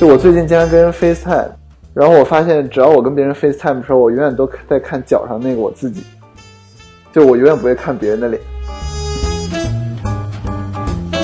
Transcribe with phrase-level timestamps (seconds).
[0.00, 1.50] 就我最近经常跟人 FaceTime，
[1.94, 6.02] 然后我发现只要我跟别人 FaceTime 的时候，我永远都在看脚上那个我自己，
[7.12, 8.42] 就我永远不会看别人的脸。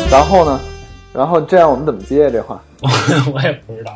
[0.08, 0.60] 然后呢，
[1.12, 2.62] 然后这样我们怎么接这话？
[3.34, 3.92] 我也不知道。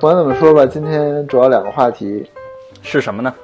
[0.00, 2.24] 不管怎么说吧，今天主要两个话题，
[2.80, 3.34] 是什么呢？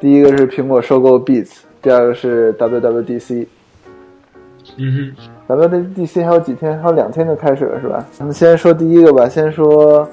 [0.00, 1.52] 第一个是苹果收购 Beats，
[1.84, 3.46] 第二个是 WWDC。
[4.78, 5.14] 嗯
[5.46, 6.78] 哼，WWDC 还有几天？
[6.80, 8.02] 还有两天就开始了，是吧？
[8.10, 10.08] 咱们先说第一个吧，先说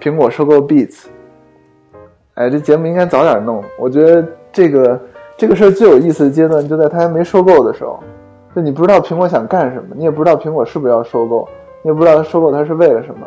[0.00, 1.04] 苹果收购 Beats。
[2.34, 3.62] 哎，这节目应该早点弄。
[3.78, 5.00] 我觉得这个
[5.36, 8.02] 这个事儿最有意思的阶段就在它还没收购的时候，
[8.56, 11.48] 就你不知道苹果想干什么，你也不知道苹果是不是要收购，
[11.82, 13.24] 你也不知道收购它是为了什么。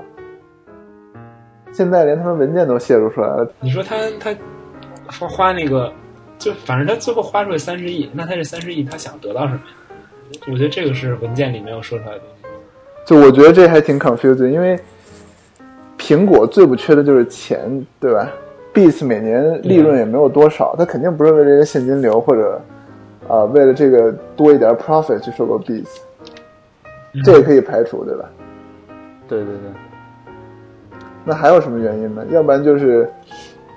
[1.72, 3.50] 现在连他们文件都泄露出来了。
[3.62, 4.36] 你说他他
[5.08, 5.92] 花花那个，
[6.44, 9.62] 就反正他最后花出来三十亿，那他这三十亿他想得到什么？
[10.52, 12.22] 我觉得这个是文件里没有说出来的。
[13.06, 14.78] 就我觉得这还挺 confusing，因为
[15.98, 18.30] 苹果最不缺的就是钱，对吧
[18.74, 22.62] ？Beats 每年利润也没有多少，他肯定不是为了这个现金流或者
[23.30, 26.00] 啊、呃、为了这个多一点 profit 去收购 Beats，、
[27.14, 28.26] 嗯、这也可以排除，对吧？
[29.30, 29.72] 对对对。
[31.24, 32.26] 那还有什么原因呢？
[32.32, 33.10] 要不然就是，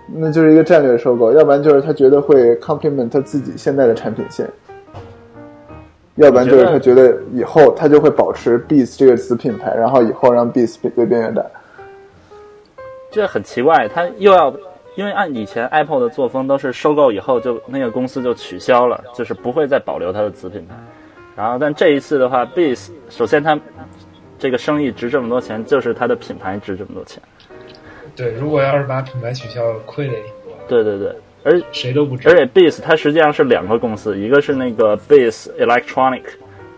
[0.06, 4.46] 那就是一个战略收购；要不然就是他觉得会 complement 他自己现在的产品线；
[6.14, 11.44] 要不然就是他觉得以后他就会保持 Beats 这个子品牌，然后以后让 Beats 越变越大。
[13.10, 14.54] 这很奇怪，他又要
[14.94, 20.74] 因为按以前 Apple 的作风都是收购以后就那个公司就取消了，就是不会再保留它的子品牌。
[21.34, 23.58] 然后但这一次的话，Beats 首先它
[24.38, 27.22] 这个生意值这么多钱，就是它的品牌值这么多钱。
[28.16, 30.52] 对，如果要是把品牌取消，亏的也挺多。
[30.66, 31.14] 对对对，
[31.44, 32.28] 而谁都不知。
[32.30, 36.22] 而且 Beats 它实际上是两个公司，一个是那个 Beats Electronic，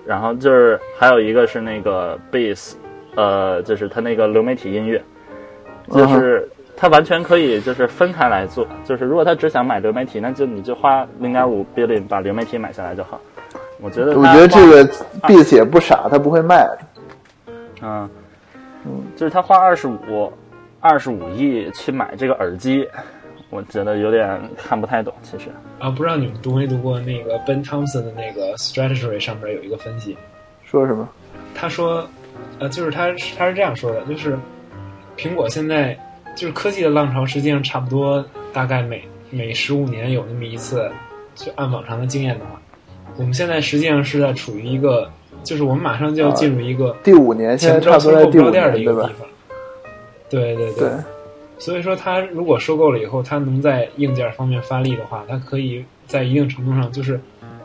[0.04, 2.72] 然后就是还有一个是那个 Beats，
[3.14, 5.00] 呃，就是它那个流媒体音乐，
[5.92, 8.66] 就是它完全可以就是分开来做。
[8.84, 13.20] 就是如果他只想买流媒体，那就你就花零点五 billion 把流媒体买下来就好。
[13.80, 14.84] 我觉得我觉得这个
[15.22, 16.78] Beats 也不傻，他不会卖的。
[17.80, 18.10] 嗯，
[18.84, 20.32] 嗯，就是他花二十五。
[20.88, 22.88] 二十五亿去买这个耳机，
[23.50, 25.12] 我觉得有点看不太懂。
[25.22, 30.16] 其实啊，不知道你们读没读过那个 Ben Thompson 的那个 Strategy 上面有一个分析，
[30.64, 31.06] 说什么？
[31.54, 32.08] 他说，
[32.58, 34.38] 呃，就是他他是这样说的，就是
[35.18, 35.94] 苹果现在
[36.34, 40.90] 就是科技的浪潮，实际上差不多大概每每十五年有那么一次，
[41.34, 42.58] 就按往常的经验的话，
[43.18, 45.10] 我们现在实际上是在处于一个，
[45.42, 49.28] 就是我们马上就要进入一个、啊、第五年，现在差不多在第五年的一个地方。
[50.30, 50.90] 对对对，
[51.58, 57.18] 所以说他如果收购了以后，他能在硬件方面发力的话，他可以在一定程度上就是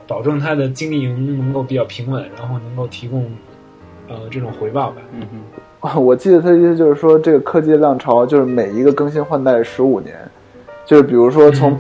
[0.07, 3.29] 保证它的经营能够比较平稳，然后能够提供
[4.07, 4.97] 呃这种回报吧。
[5.12, 5.28] 嗯
[5.81, 10.16] 嗯，我记得他的意思就是说，这个科技浪潮就是每一个更新换代十五年，
[10.85, 11.78] 就是比如说从、嗯、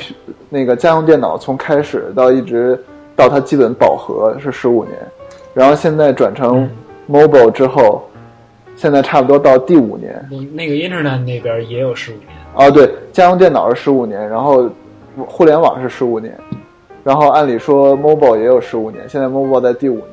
[0.49, 2.77] 那个家用电脑从开始到一直
[3.15, 4.97] 到它基本饱和是十五年，
[5.53, 6.69] 然后现在转成
[7.09, 8.03] mobile 之后。
[8.75, 14.69] 现在差不多到第五年，那个 Internet 那边也有十五年啊，对，家用电脑是十五年，然后
[15.15, 16.35] 互联网是十五年，
[17.03, 20.07] 然后按理说 Mobile 也有十五年，现在 Mobile 在第五年，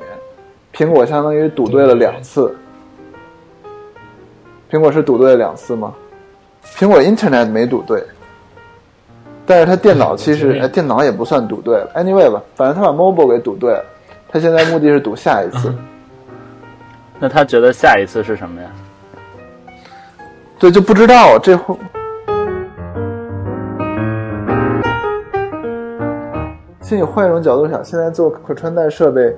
[0.73, 2.55] 苹果相当于赌对了两次，
[4.69, 5.93] 苹果是赌对了两次吗？
[6.75, 8.03] 苹果 Internet 没赌对，
[9.45, 13.83] 但是它电脑 其实哎，电脑也不算赌对了，Anyway 吧，反正他把 Mobile 给赌对了，
[14.29, 15.69] 他现在目的是赌下一次。
[15.69, 15.77] 嗯
[17.21, 18.67] 那他觉得下一次是什么呀？
[20.57, 21.75] 对，就不知道这会。
[26.81, 29.35] 其实你换一种角度想，现在做可穿戴设备，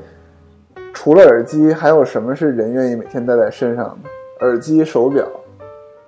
[0.93, 4.09] 除了耳机，还有什么是人愿意每天戴在身上的？
[4.39, 5.27] 耳机、手表，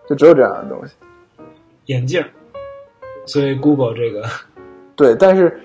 [0.07, 0.93] 就只有这样的东西。
[1.87, 2.23] 眼镜。
[3.25, 4.23] 所以 Google 这个，
[4.95, 5.59] 对，但是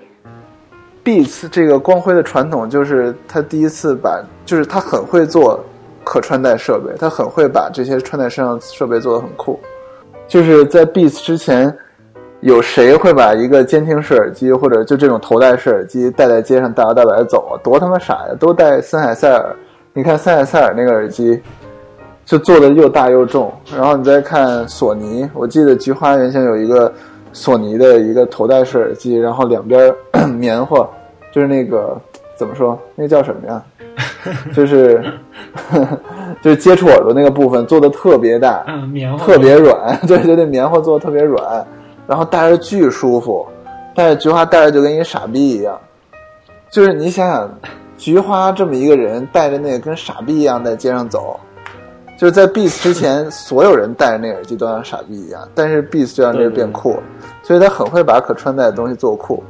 [1.05, 5.63] Beats 这个光辉的传统，就是他第一次把，就是他很会做。
[6.03, 9.59] 可穿戴设备，他很会把这些穿在身上设备做得很酷。
[10.27, 11.75] 就是在 Beats 之前，
[12.39, 17.59] 有谁会把一个监听式耳机或者就这种头戴式耳机戴在街上大摇大摆的走啊？
[17.63, 18.35] 多他妈傻呀！
[18.39, 19.55] 都戴森海塞尔，
[19.93, 21.41] 你看森海塞尔那个耳机，
[22.25, 23.53] 就做的又大又重。
[23.75, 26.91] 然后你再看索尼，我记得菊花原先有一个
[27.33, 29.93] 索尼的一个头戴式耳机，然后两边
[30.39, 30.87] 棉花，
[31.31, 31.95] 就是那个
[32.37, 32.79] 怎么说？
[32.95, 33.61] 那叫什么呀？
[34.53, 35.03] 就是
[36.41, 41.65] 就是接触耳朵那个部分做的特别大，嗯，棉花特别软，对 对对，棉花做的特别软，
[42.07, 43.47] 然后戴着巨舒服，
[43.95, 45.79] 戴着菊花戴着就跟一傻逼一样，
[46.69, 47.49] 就是你想想，
[47.97, 51.39] 菊花这么一个人戴着那个跟傻逼一样在街上走，
[52.17, 57.03] 就是在 Beats 之前，所有人戴着那耳机都像傻逼一样，但是 Beats 就让这个变酷了，
[57.43, 59.43] 所以他很会把可穿戴的东西做酷。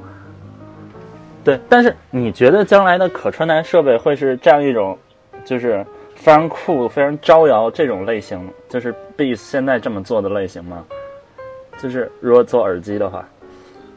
[1.44, 4.98] 对，但是你觉得将来的可穿戴设备会是这样一种，
[5.44, 5.86] 就是
[6.16, 10.86] 非常酷、非常招摇这种类型，就是 Beats 现在这么做的类型吗？
[11.82, 13.28] 就是如果做耳机的话，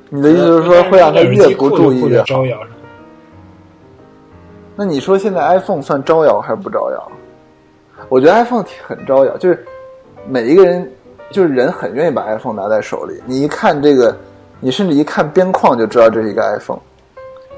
[0.08, 2.22] 你的意思是说会让他越不注意越？
[2.22, 2.58] 招摇。
[4.74, 7.12] 那你说现在 iPhone 算招摇还是不招摇？
[8.08, 9.64] 我觉得 iPhone 很招摇，就是
[10.26, 10.90] 每一个人，
[11.30, 13.22] 就是人很愿意把 iPhone 拿在手里。
[13.26, 14.16] 你一看这个，
[14.60, 16.80] 你甚至一看边框就知道这是一个 iPhone，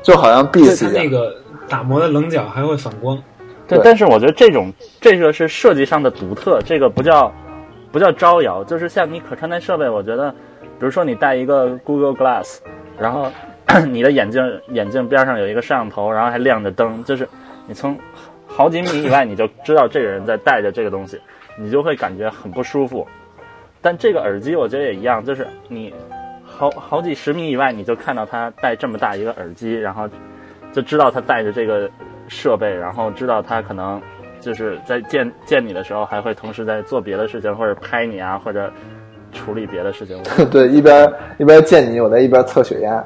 [0.06, 0.92] 就好像一样。
[0.92, 1.34] 那个
[1.68, 3.20] 打磨的棱角还会反光。
[3.66, 7.32] 对，但是我觉得这种这个是设计上的独特，这个不叫
[7.90, 10.30] 不叫招摇，就是像你可穿戴设备，我觉得，
[10.78, 12.58] 比如说你戴一个 Google Glass，
[12.96, 13.32] 然后
[13.90, 17.28] 你的眼镜眼镜边上有一个摄像头，然后还亮着灯，就是
[17.66, 17.98] 你从
[18.46, 21.20] 好几米以外你就知道这个人在戴着这个东西，
[21.58, 23.04] 你就会感觉很不舒服。
[23.82, 25.92] 但这个耳机我觉得也一样，就是你
[26.56, 30.08] 好好几十米以外你就看到他戴这么大一个耳机，然后
[30.72, 31.90] 就知道他戴着这个
[32.28, 34.00] 设备，然后知道他可能
[34.40, 38.72] 就是在见见你的时候还会同时在做别的事情，或者拍你啊，或者
[39.32, 40.18] 处理别的事情。
[40.50, 43.04] 对，一边一边见你，我在一边测血压。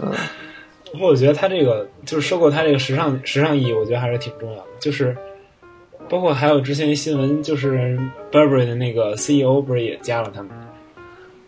[0.00, 0.12] 嗯，
[0.92, 4.66] 不过我觉得他这个就是收购他这个时尚时尚意义，我觉得还是挺重要的。
[4.78, 5.16] 就是
[6.08, 7.98] 包括还有之前一新闻，就是
[8.30, 10.50] Burberry 的那个 CEO 不是也加了他们？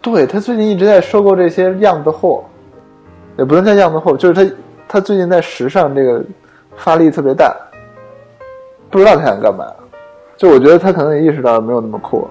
[0.00, 2.44] 对他最近一直在收购这些样子货，
[3.36, 4.54] 也不能叫样子货，就是他
[4.86, 6.24] 他最近在时尚这个
[6.76, 7.54] 发力特别大，
[8.90, 9.66] 不知道他想干嘛。
[10.36, 12.26] 就我觉得他可能也意识到没有那么酷。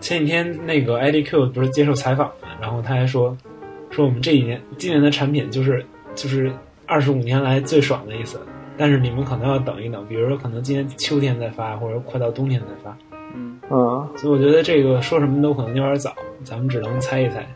[0.00, 3.36] 前几天那个 IDQ 不是接受采访嘛，然后他还说，
[3.90, 5.84] 说我们这几年今年的产品就是
[6.14, 6.52] 就是
[6.86, 8.38] 二十五年来最爽的一次，
[8.76, 12.96] 但是你们可能要等一等，比如说可能今年秋天再发，或者快到冬天再发。
[13.34, 16.12] 嗯嗯，所以我觉得这个说什么都可能有点早，
[16.44, 17.46] 咱们只能猜一猜。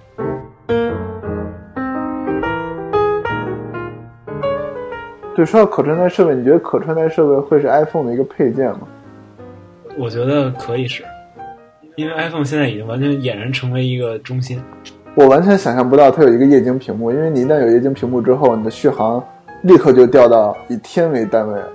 [5.34, 8.80] 对，说到可穿戴设备，你觉得可穿戴设备会是 iPhone 的一个配件吗？
[9.96, 11.04] 我觉得可以是。
[11.96, 14.62] 因为 iPhone 现在已经完全俨然成为一个中心，
[15.14, 19.22] 我完全想象不到它有一个液晶屏幕，因为你一旦有液晶屏幕之后，你的续航
[19.62, 21.68] 立刻就掉到以天为单位了，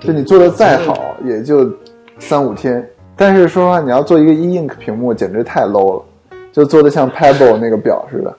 [0.00, 1.70] 就你做的再好也就
[2.18, 2.86] 三五天。
[3.16, 6.04] 但是说实话，你要做一个 E Ink 屏幕，简直太 low 了，
[6.52, 8.32] 就做的像 Pebble 那个表似的。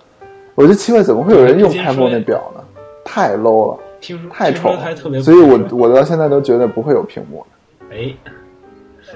[0.55, 2.63] 我就奇怪，怎么会有人用 Pebble 那表呢？
[3.03, 3.79] 太 low 了，
[4.31, 7.45] 太丑了，所以我我到现在都觉得不会有屏幕
[7.91, 8.13] 哎。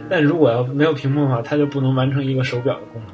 [0.09, 3.13] 但如果要没有屏幕的话，它就不能完成一个手表的功能。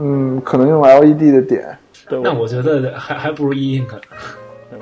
[0.00, 1.78] 嗯，可能用 LED 的点。
[2.08, 3.88] 对，那我觉得还还不如 E Ink。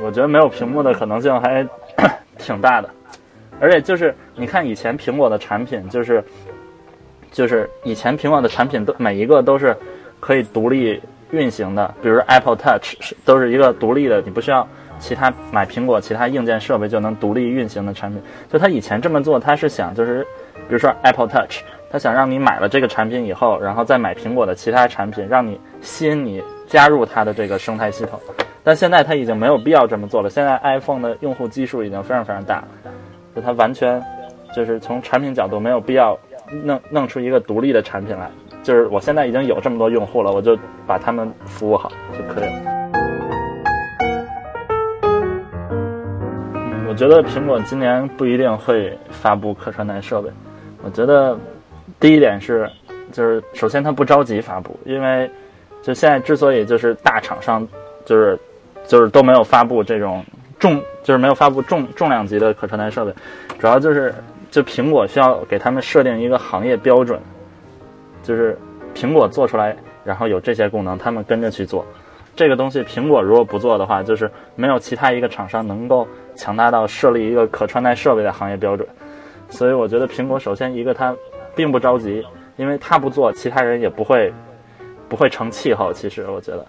[0.02, 1.66] 我觉得没有屏幕的可能性还
[2.38, 2.88] 挺大的。
[3.60, 6.22] 而且就是你看以前苹果的产品，就是
[7.30, 9.76] 就是以前苹果的产品都每一个都是
[10.20, 11.00] 可以独立
[11.30, 14.66] 运行的，比如 Apple Touch 是都是一个独立的，你不需要
[14.98, 18.22] 其他买苹果其他硬件设备就能独立运行的产品。
[18.50, 20.26] 就他以前这么做，他是想就是。
[20.68, 21.60] 比如说 Apple Touch，
[21.92, 28.18] 他想让你买了这个产品以后，然后再买苹果的其他产品，让你吸引你加入它的这个生态系统。
[28.64, 30.28] 但现在他已经没有必要这么做了。
[30.28, 32.68] 现在 iPhone 的用户基数已经非常非常大了，
[33.36, 34.02] 就它完全
[34.54, 36.18] 就是从产品角度没有必要
[36.64, 38.30] 弄弄出一个独立的产品来。
[38.62, 42.72] 就是我现在已经有这么多用户了，我就把他们服务好就可以了。
[46.88, 50.30] 我觉得苹果今年不一定会发布可穿戴设备。
[50.82, 51.38] 我觉得
[52.00, 52.68] 第一点是，
[53.12, 55.30] 就是首先它不着急发布，因为
[55.82, 57.68] 就现在之所以就是大厂商
[58.06, 58.38] 就是
[58.86, 60.24] 就是都没有发布这种
[60.58, 63.12] 重，就是没有发布重重量级的可穿戴设备，
[63.58, 64.14] 主要就是
[64.50, 67.20] 就苹果需要给他们设定一个行业标准，
[68.22, 68.58] 就是
[68.94, 71.84] 苹果做出来，然后有这些功能，他们跟着去做。
[72.34, 78.86] 这个东西苹果如果不做的话，就是没有其他一个厂商能够强大到设立一个可穿戴设备的行业标准。
[79.48, 81.16] 所以我觉得苹果首先一个它
[81.54, 82.22] 并不着急，
[82.56, 84.32] 因为它不做，其他人也不会
[85.08, 85.92] 不会成气候。
[85.92, 86.66] 其实我觉得，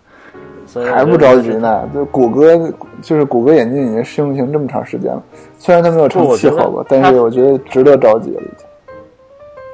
[0.65, 1.89] 所以还不着急呢。
[1.93, 2.55] 就谷歌
[3.01, 5.23] 就是谷歌眼镜已经试用行这么长时间了，
[5.57, 8.41] 虽然它没有成气候吧，但是我觉得值得着急了。
[8.41, 8.67] 已经。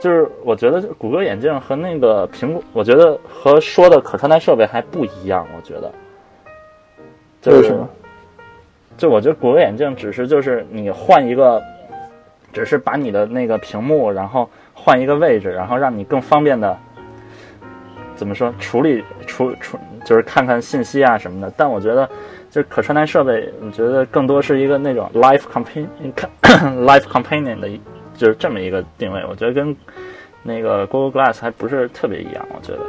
[0.01, 5.47] 就是我觉得谷歌眼镜和那个苹果，我觉得和说的可穿戴设备还不一样。
[5.55, 5.91] 我觉得，
[7.51, 7.87] 为什么？
[8.97, 11.61] 就我觉得谷歌眼镜只是就是你换一个。
[12.51, 16.77] 只是把你的那个屏幕，然后换一个位置，然后让你更方便的，
[18.15, 21.53] 怎么说处理处处就是看看信息啊什么的。
[21.57, 22.07] 但我觉得
[22.49, 25.87] 就是可穿戴设备，我觉得更多是一个那种 life companion
[26.85, 27.69] life companion 的，
[28.15, 29.23] 就是这么一个定位。
[29.29, 29.75] 我觉得跟
[30.43, 32.79] 那个 Google Glass 还不是特别一样，我觉得。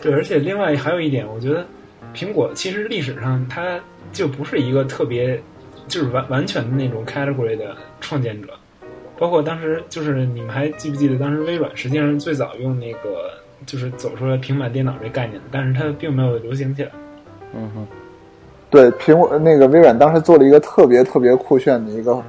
[0.00, 1.66] 对，而且另外还有一点，我觉得
[2.14, 3.78] 苹果其实历史上它
[4.12, 5.38] 就不是一个特别
[5.86, 8.48] 就是完完全的那种 category 的创建者，
[9.18, 13.32] 包括当时就是你们还记不记得当时微软实际上最早用那个
[13.66, 16.90] 就是走出来平板电脑这概念，但是它并没有流行起来。
[17.54, 17.86] 嗯哼，
[18.70, 22.22] 对，苹果那个微软当时做了一个特别特别酷炫的一个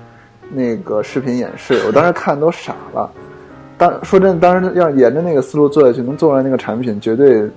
[0.51, 3.11] 那个视频演示，我当时看都傻了。
[3.77, 7.49] 当说真的，当时要沿着那个思路做下去，能做出来那个产品，绝对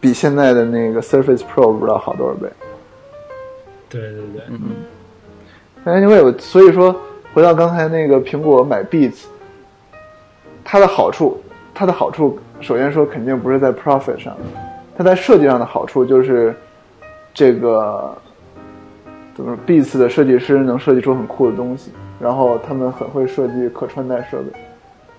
[0.00, 2.48] 比现在的那个 Surface Pro 不知道好多少倍。
[3.88, 4.60] 对对对，嗯
[5.84, 6.94] 哎，因为我所以说
[7.32, 9.24] 回到刚才那个苹果买 Beats，
[10.64, 11.40] 它的好处，
[11.72, 14.36] 它的好处首先说肯定不是在 profit 上，
[14.96, 16.54] 它在设计上的好处就是
[17.32, 18.16] 这个
[19.34, 24.50] 怎么说，Beats 的设计师能设计出很酷的东西，然后他们很会设计可穿戴设备，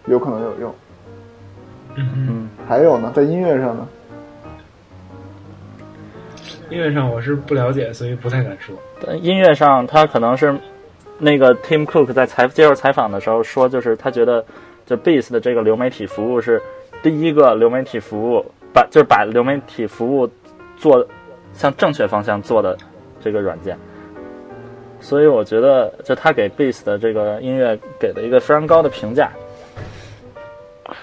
[0.06, 0.76] 有可能有用。
[1.96, 3.88] 嗯还有呢，在音乐上呢，
[6.70, 8.76] 音乐上我是不了解，所以不太敢说。
[9.06, 10.56] 但音乐上它可能是
[11.24, 14.44] 那个 Tim Cook 在采接受采访的时候说，就是他觉得
[14.86, 16.60] 就 Beats 的这个流媒体服务是
[17.04, 20.28] 第一个流媒体服务把就是把流媒体服务
[20.76, 21.08] 做
[21.54, 22.76] 向正确方向做的
[23.22, 23.78] 这个软件。
[25.00, 29.32] 所以我觉得，就他给 Beats 的这个音乐给了一个非常高的评价。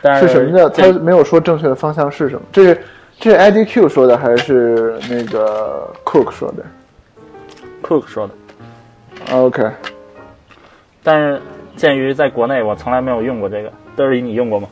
[0.02, 0.68] 但是是什么叫？
[0.68, 2.42] 他没有说正确的方向是什么？
[2.52, 2.80] 这是
[3.18, 6.64] 这是 IDQ 说的还是那个 Cook 说的
[7.82, 8.34] Cook 说的。
[9.32, 9.68] ？OK，
[11.02, 11.40] 但是
[11.76, 14.68] 鉴于在国内我从来没有用过这个，德尔你用过吗？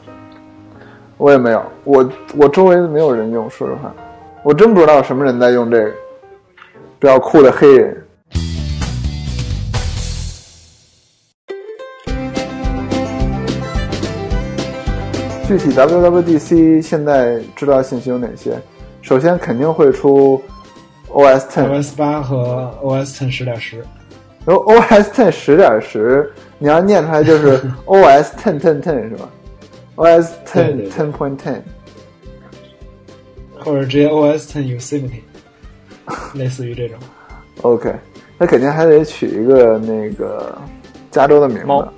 [1.18, 3.94] 我也没有，我我周围没有人用，说实话，
[4.42, 5.90] 我真不知道什么人在用这个
[6.98, 8.02] 比较酷的黑人。
[15.46, 18.60] 具体 WWDC 现在知道信息有哪些？
[19.00, 20.42] 首先肯定会出
[21.08, 23.82] OS Ten，OS 八和 OS Ten 十点十，
[24.46, 29.28] 然后 OS Ten 十点十，你要念出来就是 OS Ten Ten Ten 是吧
[29.96, 31.60] ？OS 对 Ten Ten Point Ten。
[33.58, 35.22] 或者直接 OS Ten Yosemite，
[36.34, 36.96] 类似于这种。
[37.62, 37.92] OK，
[38.38, 40.56] 那肯定还得取一个那个
[41.10, 41.88] 加州的名猫字。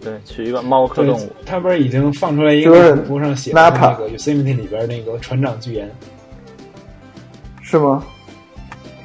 [0.00, 5.90] 对，取一个猫科对动物。，它不是已经放出来一就是个图上写的 Napa 那个 Yosemite 里边那个船长巨岩。
[7.60, 8.02] 是吗？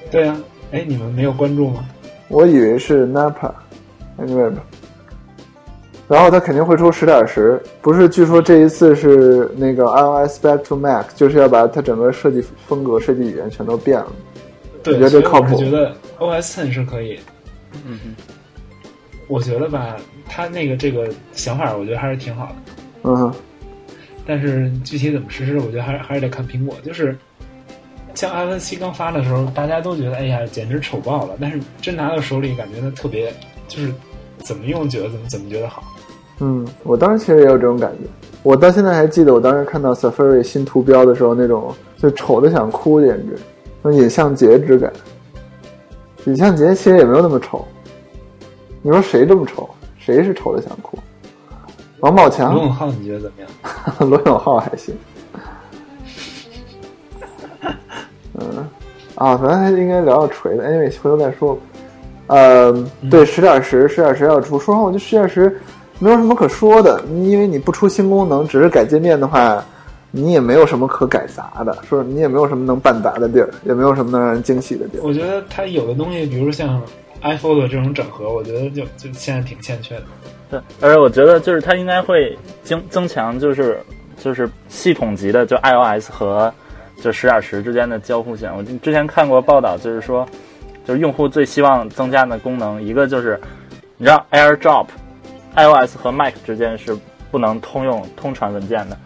[0.09, 0.37] 对呀、
[0.71, 1.85] 哎，你们没有关注吗？
[2.29, 4.63] 我以为是 Napa，anyway 吧。
[6.07, 8.09] 然后它肯定会出十点十，不是？
[8.09, 14.11] 据说这一次是那个 iOS Back to Mac，就是要把它整个设计风格、设计语言全都变了。
[14.81, 17.19] 对，你觉得这靠谱我觉得 OS Ten 是可以。
[17.85, 18.15] 嗯哼，
[19.27, 19.95] 我觉得吧，
[20.27, 22.55] 他那个这个想法，我觉得还是挺好的。
[23.03, 23.33] 嗯哼，
[24.25, 26.75] 但是具体怎么实施，我觉得还是还是得看苹果。
[26.83, 27.15] 就是
[28.19, 31.37] 像 iPhone 七刚发的时候，大家都觉得哎呀，简直丑爆了。
[31.39, 33.33] 但是真拿到手里，感觉它特别，
[33.69, 33.93] 就是
[34.39, 35.81] 怎么用觉得怎么怎么觉得好。
[36.39, 38.09] 嗯，我当时其实也有这种感觉。
[38.43, 43.37] 我到现在还记得，我当时看到 Safari 新图标的时候，那种就丑的想哭，简直
[43.81, 44.91] 那种尹相杰之感。
[46.25, 47.65] 尹相杰其实也没有那么丑，
[48.81, 49.69] 你说谁这么丑？
[49.97, 50.99] 谁是丑的想哭？
[52.01, 53.49] 王宝强罗、永浩，你觉得怎么样？
[54.09, 54.93] 罗永浩还行。
[58.39, 58.67] 嗯，
[59.15, 61.61] 啊，咱还应该聊聊锤子，anyway，回头再说吧。
[62.27, 62.71] 呃，
[63.09, 64.59] 对，十点十，十点十要出。
[64.59, 65.59] 说实话，我觉得十点十
[65.97, 69.63] 没有什么可说的，因为你不出新功能，只是改界面的话，
[70.11, 75.01] 你也没有什么可改杂的，说你也没有什么能办砸的地儿，也没有什么能让人惊喜的地儿。
[75.03, 76.81] 我觉得它有的东西，比如说像
[77.21, 80.03] iPhone 的这种整合，我觉得就就现在挺欠缺的。
[80.51, 83.79] 对，而且我觉得就是它应该会增增强，就是
[84.17, 86.51] 就是系统级的，就 iOS 和
[87.01, 88.49] 就十点十之间的交互性。
[88.55, 90.27] 我之前看过报道，就是说，
[90.85, 93.39] 就是用户最希望增加的功能，一个就是
[93.97, 96.95] 你知道 AirDrop，iOS 和 Mac 之间是
[97.31, 98.97] 不能通用通传文件的。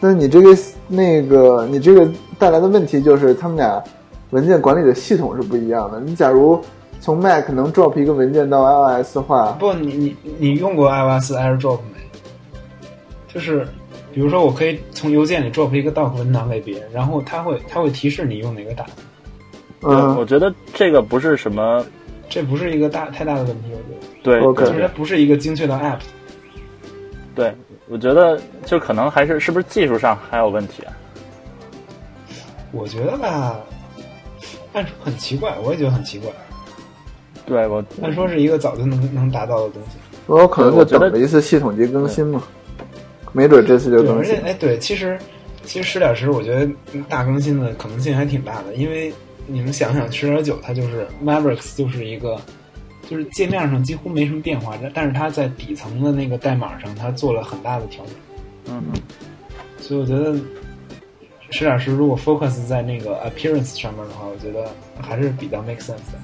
[0.00, 0.56] 那你这个
[0.86, 2.08] 那个你这个
[2.38, 3.82] 带来的问题就是，他们俩
[4.30, 5.98] 文件管理的系统是不一样的。
[5.98, 6.62] 你假如
[7.00, 11.98] 从 Mac 能 drop 一个文件到 iOS 的话，不，你你你用过 iOS AirDrop 没？
[13.26, 13.66] 就是
[14.18, 18.84] 比如说，我可以从邮件里 drop 一个 doc 文档给别人，然后它会它会提示你用哪个打，
[19.82, 21.86] 嗯我，觉得这个不是什么，
[22.28, 24.08] 这不是一个大太大的问题，我觉得。
[24.24, 26.00] 对就是它不是一个精确的 app。
[27.32, 27.54] 对，
[27.86, 30.90] 我觉得就可能还是是不是技术上还有问题啊？
[32.72, 33.60] 我觉得吧，
[34.72, 36.28] 按说很奇怪，我也觉得很奇怪。
[37.46, 39.90] 对我按说是一个早就能能达到的东西。
[40.26, 42.42] 我可能就我觉得等着一次系统级更新嘛，
[43.32, 44.46] 没准这次就对，更新而且。
[44.46, 45.18] 哎，对，其实
[45.64, 46.68] 其实十点十，我觉得
[47.08, 49.12] 大更新的可能性还挺大的，因为
[49.46, 52.40] 你们想想，十点九它就是 Mavericks 就是一个，
[53.08, 58.14] 就是界面上几乎没什么变化，但但是它在底层的那个代码上，它做了很大的调整。
[58.66, 59.00] 嗯嗯，
[59.80, 60.34] 所以我觉得
[61.50, 64.70] 十点十如果 focus 在那个 appearance 上面的话，我觉得
[65.00, 66.18] 还是比较 make sense 的。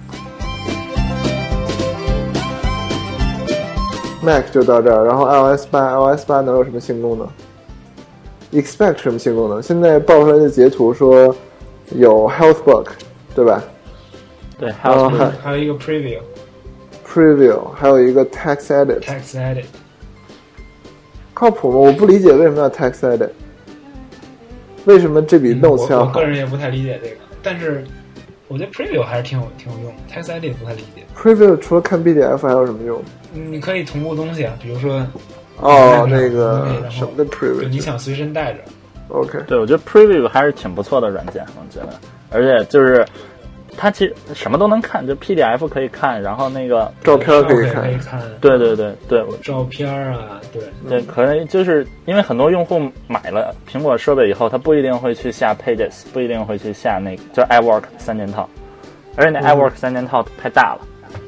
[4.25, 7.29] Mac 就到这儿，然后 iOS 八，iOS 八能有什么新功能
[8.53, 9.63] ？Expect 什么新功能？
[9.63, 11.35] 现在爆出来的截图说
[11.91, 12.87] 有 Health Book，
[13.35, 13.63] 对吧
[14.59, 19.65] 对，还有哦还还有一个 preview？Preview，还有一个 Text Edit，text edit，
[21.35, 21.79] 靠谱吗？
[21.79, 23.31] 我不理解为什么要 Text Edit，
[24.85, 27.85] 为什么这比嗯 Notes 要好我我个人也不太理解这个，但是
[28.49, 31.03] 我觉得 preview 还是挺有挺有用的，text edit 不太理解。
[31.17, 33.03] ？Preview 除了看 PDF 还有什么用？
[33.35, 35.07] 嗯你可以同步东西啊，比如说
[35.61, 37.81] 哦，嗯那个什么的 Preview 你。
[37.81, 38.59] 想随身带着
[39.09, 41.95] ，OK，对，我觉得 Preview 还是挺不错的软件，我觉得，
[42.31, 43.05] 而且就是
[43.77, 58.49] 它其实什么都能看，就 PDF 可以看，然后那个，照片可以看对对对对，照片啊，对，对，可能就是因为很多用户买了苹果设备以后，他不一定会去下 Pages，不一定会去下那个叫 iWork 三件套，
[59.17, 60.81] 而且那 iWork 三件套太大了。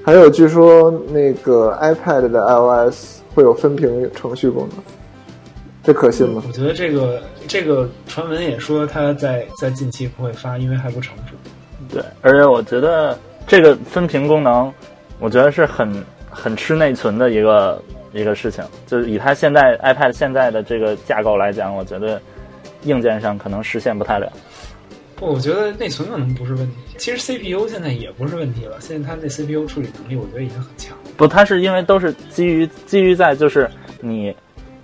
[0.05, 4.79] 还有，据说那个 iPad 的 iOS 会有分屏程序功能，
[5.83, 6.43] 这可信吗？
[6.47, 11.35] 我觉得这个这个传闻也说它在在近期不会发，因为还不成熟。
[11.91, 14.73] 对，而且我觉得这个分屏功能，
[15.19, 17.83] 我觉得是很很吃内存的一个
[18.13, 18.65] 一个事情。
[18.87, 22.21] 就是以它现在 iPad 现在的这个架构来讲，我觉得
[22.83, 24.33] 硬件上可能实现不太了。
[25.15, 26.75] 不，我觉得内存可能不是问题。
[26.99, 31.05] 其实 CPU 现在也不是问题了，现在它那 CPU 处理能力，我觉得已经很强了。
[31.17, 34.35] 不，它是因为都是基于基于在就是你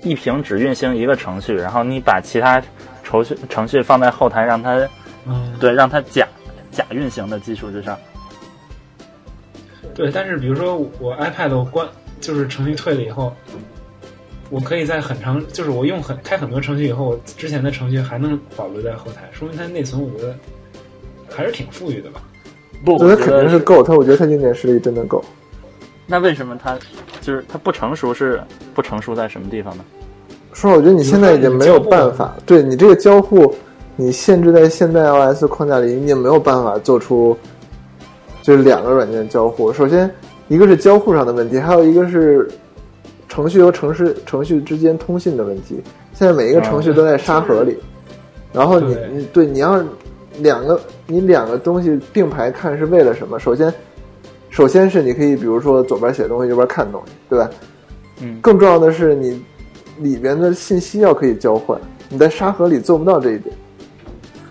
[0.00, 2.62] 一屏只运行一个程序，然后你把其他
[3.04, 4.76] 程序程序放在后台，让它
[5.26, 6.26] 嗯，对让它假
[6.72, 7.96] 假运行的基础之上。
[9.94, 10.10] 对。
[10.10, 11.86] 但是比如说我 iPad 我关
[12.20, 13.32] 就是程序退了以后，
[14.50, 20.34] 我可以在很长，就是我用很开很多程序以后，我之前的程序还能保留在后台，说明它内存我觉得
[21.30, 22.20] 还是挺富裕的吧。
[22.84, 25.24] 不，我觉得肯定是够，它我觉得它硬件实力真的够。
[26.06, 26.76] 那为什么它
[27.20, 28.42] 就是它不成熟是
[28.74, 29.84] 不成熟在什么地方呢？
[30.52, 33.54] 说实话，我觉得你现在已经没有办法，对你这个交互，
[33.96, 37.36] 你限制在现代 iOS 框架里，你也没有办法做出
[38.40, 39.72] 就是两个软件交互。
[39.72, 40.10] 首先，
[40.48, 42.50] 一个是交互上的问题，还有一个是
[43.28, 45.80] 程序和程序程序之间通信的问题。
[46.14, 47.76] 现在每一个程序都在沙盒里，
[48.52, 49.82] 然后你你对你要
[50.38, 53.38] 两个你两个东西并排看是为了什么？
[53.38, 53.72] 首先，
[54.50, 57.50] 首先是你可以比如说左边写东西，右边看东西，对吧？
[58.20, 59.42] 嗯更重要的是你
[59.98, 61.78] 里边的信息要可以交换，
[62.08, 63.54] 你在沙盒里做不到这一点。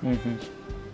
[0.02, 0.38] 嗯嗯，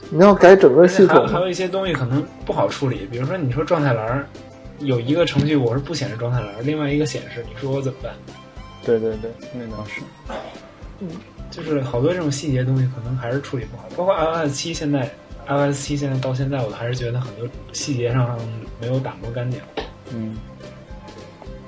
[0.10, 4.26] 你要改整个系统还有还，有一些东西可能不好处理，比如说你说状态栏儿
[4.80, 8.14] 有一个程序我是不显示状态栏儿，另外一个显示，你说我怎么办？
[8.86, 10.02] 对对对，那倒是。
[11.00, 11.08] 嗯
[11.50, 15.10] 就是好多这种细节东西可能还是处理不好，包括 iOS 七现在
[15.48, 18.38] iOS 七现在到现在，我还是觉得很多细节上
[18.82, 19.60] 没有打磨干净。
[20.14, 20.36] 嗯，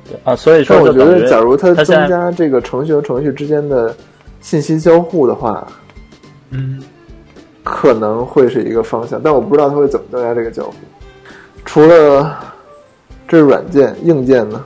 [0.06, 3.95] 对啊，所以说我觉得，假如它增加这个程序和程序之间的
[4.41, 5.65] 信息交互的话，
[6.49, 6.84] 嗯，
[7.69, 10.73] 可能会是一个方向，但我不知道它会怎么增加这个交互。
[11.63, 12.38] 除了
[13.27, 14.65] 这是软件，硬件呢？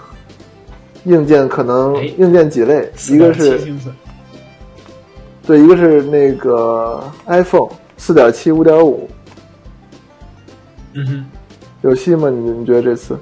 [1.03, 3.59] 硬件可能哎硬件几类，一个是
[5.45, 9.09] 对，一个是那个 iPhone 四点七、五点五
[10.93, 11.25] 嗯哼，
[11.81, 12.29] 有戏吗？
[12.29, 13.17] 你你觉得这次？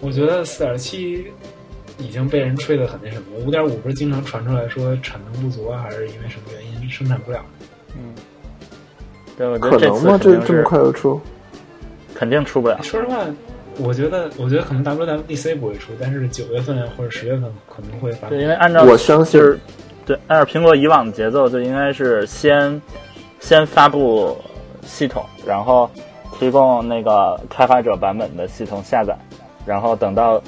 [0.00, 1.26] 我觉得四点七
[1.96, 7.42] 已经被人吹得很那什么了，五点五不是经常传出来说产能不足啊，还是因为什么原因生产不了？
[7.96, 8.12] 嗯，
[9.36, 10.18] 对，我觉得这次可能吗？
[10.22, 11.20] 这这么快就出？
[12.14, 12.78] 肯定出不了。
[12.82, 13.18] 说实话，
[13.78, 19.58] 我觉得我觉得可能 WWDC 不会出，但是九月份或者十月份可能会发对，因为按照我相信就是
[20.04, 22.80] 对，按照苹果以往的节奏，就应该是先
[23.40, 24.36] 先发布
[24.82, 25.90] 系统，然后
[26.38, 29.16] 提供那个开发者版本的系统下载，
[29.64, 30.40] 然后等到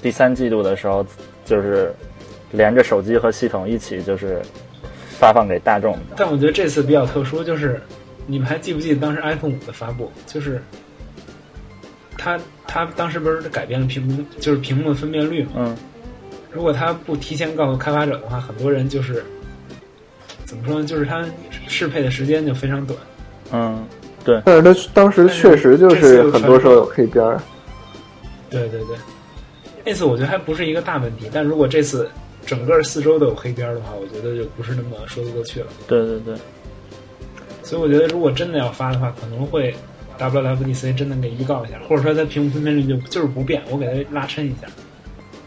[0.00, 1.04] 第三季度的时候，
[1.44, 1.92] 就是
[2.52, 4.40] 连着手机和系统一起就是
[5.10, 5.98] 发放给大众。
[6.16, 7.80] 但我觉得这次比较特殊，就是
[8.28, 10.62] 你们还记不记得当时 iPhone 五的发布，就是
[12.16, 15.50] 它它它当时不是改变了屏幕，就是屏幕的分辨率嘛？
[15.56, 15.76] 嗯
[16.50, 19.22] 如果它不提前告诉开发者的话，很多人就是
[20.46, 20.86] 怎么说呢？
[20.86, 21.22] 就是它
[21.68, 22.98] 适配的时间就非常短。
[23.52, 23.86] 嗯，
[24.24, 27.38] 对，但是它当时确实就是很多时候有黑边儿。
[28.48, 28.96] 对对对，
[29.84, 32.08] 那次我觉得还不是一个大问题，但如果这次
[32.46, 35.66] 整个四周都有黑边儿的话，我觉得就不是那么说得过去了。
[35.86, 36.34] 对对对，
[37.68, 39.74] 所以我觉得如果真的要发的话，可能会
[40.18, 44.66] WWDC 真的给预告一下，或者说它屏幕分辨率就就是不变，我给它拉伸一下，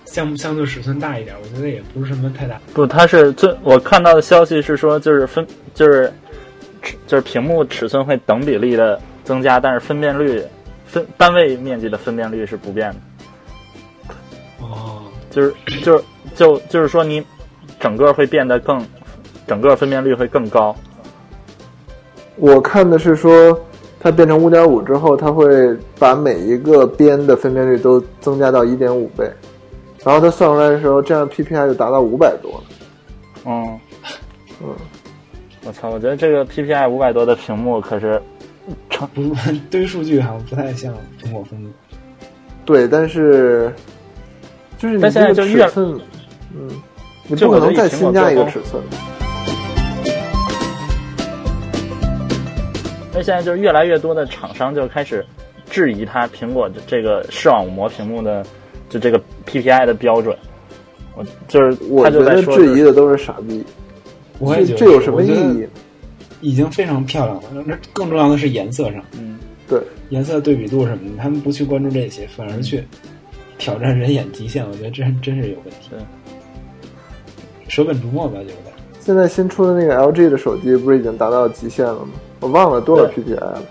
[0.06, 2.62] 相相对尺寸大一点，我觉得也不是什么太大。
[2.76, 6.14] 不，它是最我看到的消息是说，就是分就是
[7.08, 10.44] 就是屏幕尺寸会等比例的增加，但是分辨率
[10.86, 14.16] 分单位面积的分辨率是不变的，
[14.60, 15.52] 哦，就是
[15.84, 16.04] 就是
[16.36, 17.24] 就就是说你
[17.80, 18.80] 整个会变得更
[19.48, 20.76] 整个分辨率会更高。
[22.38, 23.60] 我看的是说，
[24.00, 29.30] 它变成五点五之后，它会把每一个边的分辨率都增加到一点五倍，
[30.04, 32.64] 然后它算出来的时候，这样 PPI 就达到五百多了。
[33.46, 33.80] 嗯
[34.64, 34.70] 嗯，
[35.66, 38.22] 我操，我觉得这个 PPI 五百多的屏幕可是
[38.90, 39.22] 成不，
[39.70, 41.70] 堆数据好像不太像苹果风格。
[42.66, 43.74] 对，但是
[44.78, 46.00] 就是你现在尺寸，
[46.56, 46.70] 嗯，
[47.28, 48.82] 你不可能再新加一个尺寸。
[53.22, 55.24] 那现在就是越来越多的厂商就开始
[55.70, 58.44] 质疑它苹果的这个视网膜屏幕的
[58.90, 60.36] 就这个 PPI 的标准。
[61.16, 63.64] 我就是我觉他就在得说质疑的都是傻逼，
[64.40, 65.68] 这我也觉得这有什么意义？
[66.40, 67.64] 已经非常漂亮了。
[67.64, 69.80] 那更重要的是颜色上，嗯，对，
[70.10, 72.84] 颜色对比度什么的，他们不去关注这些，反而去
[73.60, 75.92] 挑战人眼极限，我觉得这真是有问题。
[75.92, 76.00] 对，
[77.68, 78.58] 舍本逐末吧，有点。
[79.00, 82.10] 现在新出的那个 LG 的手机不是已经达到极限了吗？
[82.42, 83.62] 我忘了多少 PPI 了。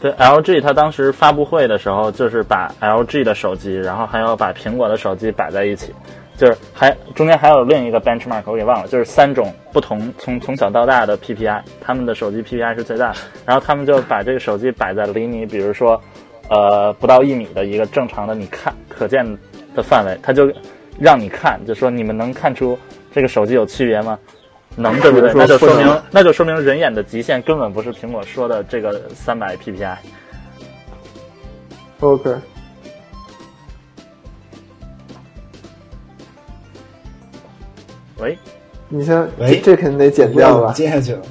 [0.00, 5.92] 对 LG 它当时发布会的时候，就是把 LG 的手机，然后还有把苹果的手机摆在一起，
[6.38, 16.00] 就是还中间还有另一个 benchmark 我给忘了，就是三种不同从从小到大的 PPI，他们的手机 PPI 是最大的，然后他们就把这个手机摆在离你比如说
[16.48, 19.22] 呃不到一米的一个正常的你看可见
[19.74, 20.50] 的范围，他就
[20.98, 22.78] 让你看，就说你们能看出
[23.12, 24.18] 这个手机有区别吗？
[24.76, 25.32] 能对不对？
[25.34, 29.96] 那就说明那就说明人眼的极限根本不是苹果说的这个三百 PPI。
[32.00, 32.34] OK，
[38.18, 38.38] 喂，
[38.88, 40.72] 你先，喂这肯定得剪掉吧？
[40.72, 41.22] 接下去了。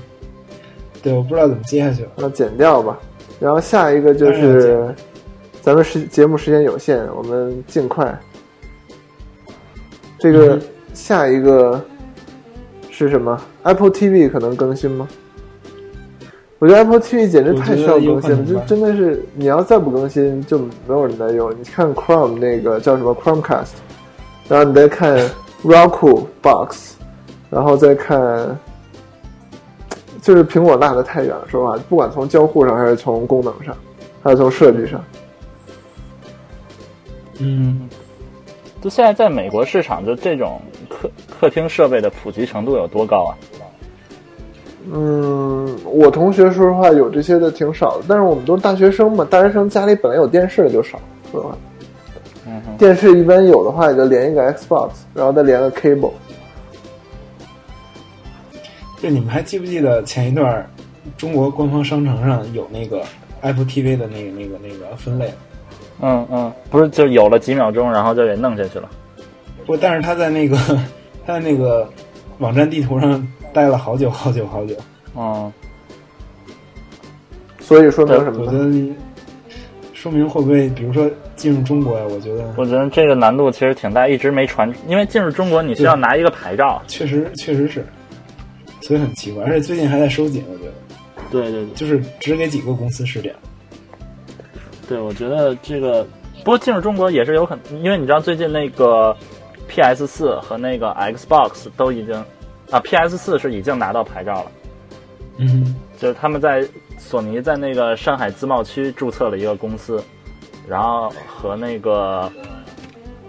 [1.01, 2.09] 对，我不知道怎么接下去了。
[2.17, 2.99] 那剪掉吧。
[3.39, 4.93] 然后下一个就是，
[5.61, 8.15] 咱们时节目时间有限，我们尽快。
[10.19, 10.61] 这个嗯
[10.93, 11.83] 下一个
[13.05, 15.07] 是什么？Apple TV 可能更新吗？
[16.59, 21.49] 我觉得 Apple TV 简直太需要更新了，这我觉得有可能吧真的是你要再不更新就没有人在用。
[21.51, 23.69] 你看 Chrome 那个叫什么 Chromecast，
[24.49, 25.17] 然后你再看
[25.63, 26.95] Roku Box，
[27.49, 28.59] 然后再看，
[30.21, 31.47] 就是苹果落得太远了。
[31.47, 33.73] 说实话，不管从交互上还是从功能上，
[34.21, 35.01] 还是从设计上，
[37.39, 37.87] 嗯，
[38.81, 40.61] 就现在在美国市场，就这种
[41.39, 43.31] 客客厅设备的普及程度有多高啊？
[44.91, 50.99] 嗯，我同学说实话有这些的挺少的，但是我们都是大学生嘛，大学生家里本来有电视的就少，
[51.31, 51.57] 说实话。
[52.45, 56.11] 嗯，电视一般有的话也就连一个 Xbox，然后再连个 cable。
[59.01, 60.69] 就你们还记不记得前一段
[61.17, 63.01] 中国官方商城上有那个
[63.41, 65.31] Apple TV 的那个那个那个分类？
[66.01, 68.89] 嗯嗯，不是就有了几秒钟，然后就给弄下去了。
[69.65, 70.77] 不，但是他在那个他
[71.29, 71.87] 在那个
[72.39, 74.75] 网站地图上待了好久好久好久。
[75.15, 75.53] 嗯，
[77.59, 78.45] 所以说明对什么呢？
[78.45, 78.95] 我觉得
[79.93, 82.05] 说明会不会，比如说进入中国呀？
[82.09, 86.81] 我觉得我觉得这个难度其实挺大，一直没传，因为进入中国你需要拿一个牌照。
[86.87, 87.85] 确实确实是，
[88.81, 90.71] 所以很奇怪，而且最近还在收紧，我觉得
[91.29, 93.35] 对对对就是只给几个公司试点。
[94.87, 96.03] 对，我觉得这个
[96.39, 99.15] 不过进入中国也是有很，因为你知道最近那个
[99.69, 102.15] PS 四和那个 Xbox 都已经
[102.71, 104.51] 啊，PS 四是已经拿到牌照了。
[105.37, 110.03] 嗯，就是他们在索尼在那个上海自贸区注册了一个公司，
[110.67, 112.29] 然后和那个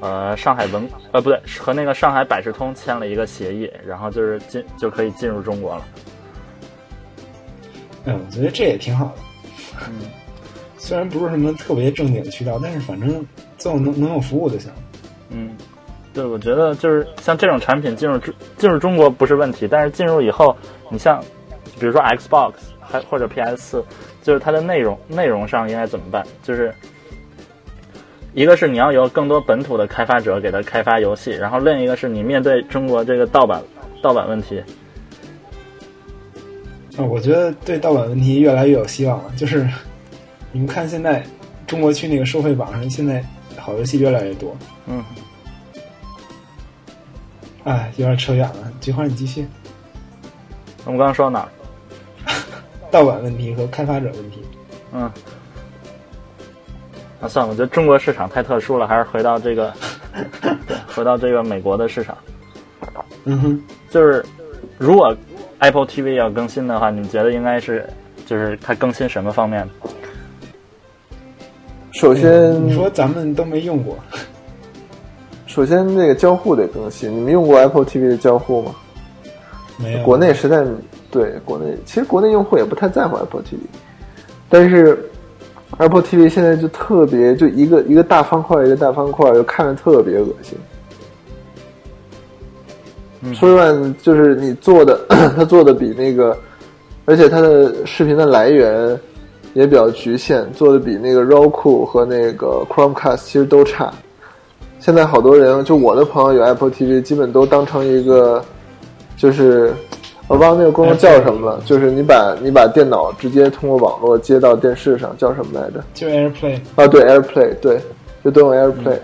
[0.00, 5.84] 呃上海文呃不对，和那个上海百事通签了一个协议，然后就是进就可以进入中国了。
[8.06, 9.12] 哎，我觉得这也挺好的。
[9.88, 10.00] 嗯，
[10.76, 13.24] 虽然不是什么特别正经的渠道，但是反正
[13.56, 14.68] 最后能能有服务就行。
[15.28, 15.56] 嗯，
[16.12, 20.56] 对，我觉得就是像这种产品进入中进入中国不是问题，但是进入以后，
[20.88, 21.22] 你像
[21.78, 23.84] 比如说 Xbox 还或者 PS 四，
[24.22, 26.26] 就是它的内容内容上应该怎么办？
[26.42, 26.74] 就是
[28.34, 33.62] 一个是你要有更多本土的开发者给他开发游戏，然后另一个是你面对中国这个盗版
[34.02, 34.62] 盗版问题，
[36.96, 39.32] 啊，我觉得对盗版问题越来越有希望了。
[39.36, 39.68] 就是
[40.52, 41.24] 你们看，现在
[41.66, 43.24] 中国区那个收费榜上，现在
[43.56, 44.56] 好游戏越来越多。
[44.86, 45.04] 嗯，
[47.64, 48.72] 哎，有点扯远了。
[48.80, 49.46] 菊花，你继续。
[50.84, 51.48] 我们刚刚说到哪儿？
[52.90, 54.42] 盗版问题和开发者问题。
[54.92, 55.02] 嗯，
[57.20, 59.72] 啊，算了，我觉得中国市场太特殊了，还是回到这个，
[60.94, 62.16] 回到这个美国的市场。
[63.24, 64.24] 嗯哼，就是
[64.78, 65.14] 如果
[65.58, 67.86] Apple TV 要更新的话，你们觉得应该是
[68.24, 69.68] 就是它更新什么方面？
[71.92, 73.98] 首先，你说咱们都没用过，
[75.50, 77.12] 首先那个交互得更新。
[77.12, 78.72] 你们用过 Apple TV 的交互吗？
[79.76, 80.04] 没有。
[80.04, 80.64] 国内实在
[81.10, 83.56] 对国内，其实国内用户也不太在乎 Apple TV，
[84.48, 84.96] 但是
[85.78, 90.56] Apple TV 现在就特别就一个一个大方块一个大方块，就看着特别恶心。
[93.34, 95.00] 说实话，就是你做的，
[95.36, 96.38] 它做的比那个，
[97.06, 98.96] 而且它的视频的来源
[99.54, 103.92] 也比较局限，做的比那个 Roku 和那个 Chromecast 其实都差。
[104.80, 108.42] 现在好多人，就我的朋友有 Apple TV，基本都当成一个，
[109.16, 109.74] 就是
[110.26, 115.84] 我忘了那个功能叫什么了，就是你把你把电脑直接通过网络接到电视上，叫什么来着？
[115.92, 116.58] 就 AirPlay。
[116.76, 117.80] 啊，对，AirPlay，对，
[118.24, 118.98] 就都用 AirPlay。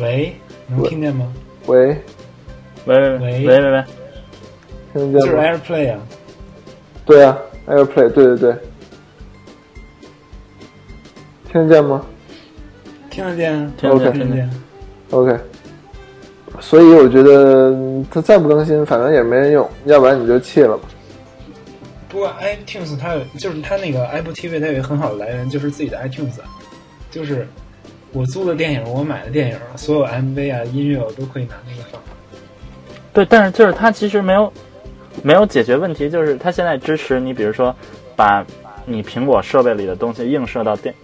[0.00, 0.34] 喂，
[0.66, 1.30] 能听见吗？
[1.66, 1.96] 喂。
[2.84, 3.84] 喂喂喂喂喂喂，
[4.92, 5.20] 听得见吗？
[5.20, 5.98] 就是 AirPlay 啊。
[7.04, 8.56] 对啊，AirPlay，对对对，
[11.52, 12.04] 听得见吗？
[13.12, 14.50] 听得见，听得见，听得见。
[15.10, 15.36] OK，
[16.60, 17.76] 所以我觉得
[18.10, 20.88] 它再不更新，反正也没人用，要不然你就弃了吧。
[22.08, 26.38] 不过 iTunes 它有，就是它那个 Apple TV 它有一个很好的来源，就是自己的 iTunes，
[27.10, 27.46] 就是
[28.12, 32.00] 我租的电影，我买的电影，所有 MV 啊、音乐我都可以拿那个放。
[33.12, 34.50] 对，但是就是它其实没有
[35.22, 37.74] 没有解决问题，就是它现在支持你，比如说
[38.16, 38.42] 把
[38.86, 40.94] 你苹果设备里的东西映射到电，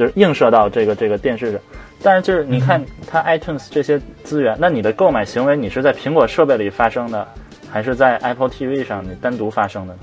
[0.00, 1.60] 就是映射到这个这个电视上。
[2.02, 7.28] 但是就是你看它 iTunes 这些资源，那你的购买行为你是在苹果设备里发生的，
[7.70, 10.00] 还是在 Apple TV 上你单独发生的呢？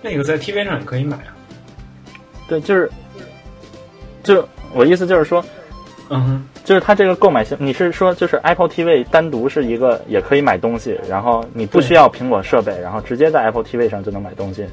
[0.00, 1.36] 那个在 TV 上也可以买啊。
[2.48, 2.90] 对，就是，
[4.22, 5.44] 就我意思就是说，
[6.08, 6.44] 嗯哼。
[6.64, 14.66] 就是它这个购买行，你是说就是 Apple TV 单独是一个也可以买东西，然后你不需要苹果设备，然后直接在 Apple TV 上就能买东西，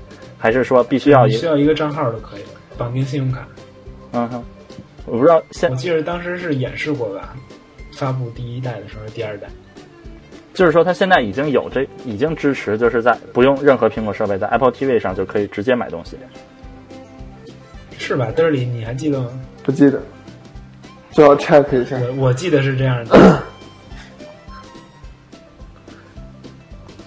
[0.45, 3.47] 还是说必须要一需要一个账号就可以了，绑定信用卡？
[4.11, 4.43] 嗯哼，
[5.07, 7.33] 我不知道现我记得当时是演示过吧，
[7.97, 9.47] 发布第一代的时候，第二代。
[10.53, 16.15] 就是说它现在已经有这已经支持，就是在不用任何苹果设备，在 Apple TV 上就可以直接买东西，
[17.97, 18.27] 是吧？
[18.35, 19.31] 嘚里，你还记得吗？
[19.63, 19.99] 不记得。
[21.09, 21.97] 最好 check 一下。
[21.97, 23.41] 我我记得是这样的。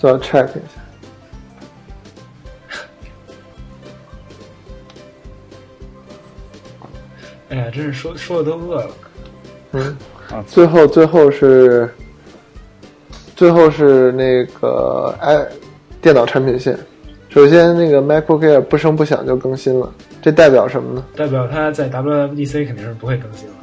[0.00, 0.87] 最好 check 一下。
[7.78, 8.90] 真是说说的都饿了。
[9.70, 9.96] 嗯，
[10.48, 11.88] 最后最后是，
[13.36, 15.46] 最后是那个哎，
[16.02, 16.76] 电脑产品线。
[17.28, 19.88] 首先，那个 MacBook Air 不声不响就更新了，
[20.20, 21.04] 这代表什么呢？
[21.14, 23.54] 代表它在 WWDC 肯定是不会更新了。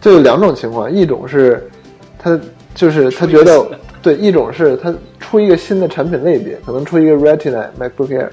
[0.00, 1.68] 就有两种情况，一种是
[2.20, 2.38] 它
[2.72, 3.66] 就是它觉得
[4.00, 8.28] 对，一种是它出一个新的产品类别，可能出一个 Retina MacBook Air；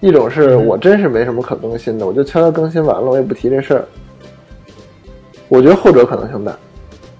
[0.00, 3.84] 一种是我真是没什么可更新的，我就悄悄更新完了，我也不提这事儿。
[5.48, 6.56] 我觉得后者可能性大，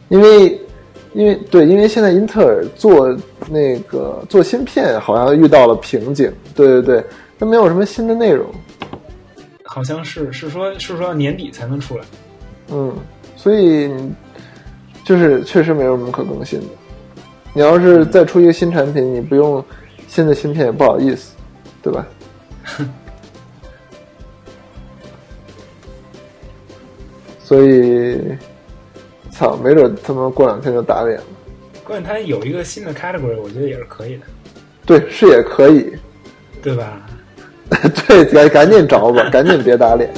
[0.09, 0.61] 因为
[1.15, 3.17] 因为对，因为现在英特尔做
[3.51, 7.05] 那个做芯片好像遇到了瓶颈，对对对，
[7.39, 8.47] 它没有什么新的内容，
[9.65, 12.05] 好像是是说是说年底才能出来，
[12.71, 12.93] 嗯。
[13.39, 13.93] 所以，
[15.05, 16.67] 就是确实没有什么可更新的。
[17.53, 19.63] 你要是再出一个新产品，你不用
[20.09, 21.37] 新的芯片也不好意思，
[21.81, 22.05] 对吧？
[27.47, 28.21] 所以，
[29.31, 31.25] 操，没准他们过两天就打脸了。
[31.85, 34.23] 关键他有一个新的 category，我觉得也是可以的。
[34.85, 35.93] 对，是也可以，
[36.61, 37.01] 对吧？
[38.09, 40.11] 对，赶赶紧找吧，赶紧别打脸。